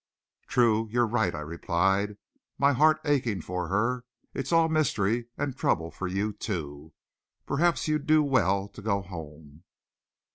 "True, 0.47 0.87
you're 0.89 1.05
right," 1.05 1.35
I 1.35 1.41
replied, 1.41 2.17
my 2.57 2.73
heart 2.73 2.99
aching 3.05 3.39
for 3.39 3.67
her. 3.67 4.03
"It's 4.33 4.51
all 4.51 4.67
mystery 4.67 5.27
and 5.37 5.55
trouble 5.55 5.91
for 5.91 6.07
you, 6.07 6.33
too. 6.33 6.93
Perhaps 7.45 7.87
you'd 7.87 8.07
do 8.07 8.23
well 8.23 8.67
to 8.69 8.81
go 8.81 9.03
home." 9.03 9.63